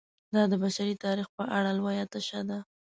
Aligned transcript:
دا 0.33 0.41
د 0.51 0.53
بشري 0.63 0.95
تاریخ 1.05 1.27
په 1.37 1.43
اړه 1.57 1.71
لویه 1.79 2.05
تشه 2.13 2.41
ده. 2.49 2.59